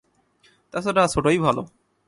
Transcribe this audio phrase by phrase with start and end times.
[0.73, 1.61] তা ছাড়া, ছোটই ভালো।